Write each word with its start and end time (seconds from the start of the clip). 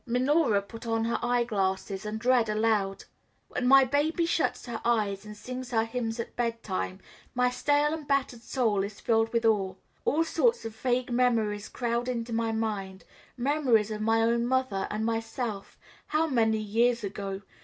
Minora 0.07 0.63
put 0.63 0.87
on 0.87 1.05
her 1.05 1.19
eye 1.21 1.43
glasses 1.43 2.07
and 2.07 2.25
read 2.25 2.49
aloud: 2.49 3.03
"When 3.49 3.67
my 3.67 3.83
baby 3.83 4.25
shuts 4.25 4.65
her 4.65 4.81
eyes 4.83 5.25
and 5.25 5.37
sings 5.37 5.69
her 5.69 5.85
hymns 5.85 6.19
at 6.19 6.35
bed 6.35 6.63
time 6.63 7.01
my 7.35 7.51
stale 7.51 7.93
and 7.93 8.07
battered 8.07 8.41
soul 8.41 8.83
is 8.83 8.99
filled 8.99 9.31
with 9.31 9.45
awe. 9.45 9.75
All 10.03 10.23
sorts 10.23 10.65
of 10.65 10.75
vague 10.75 11.11
memories 11.11 11.69
crowd 11.69 12.09
into 12.09 12.33
my 12.33 12.51
mind 12.51 13.03
memories 13.37 13.91
of 13.91 14.01
my 14.01 14.23
own 14.23 14.47
mother 14.47 14.87
and 14.89 15.05
myself 15.05 15.77
how 16.07 16.25
many 16.25 16.57
years 16.57 17.03
ago! 17.03 17.43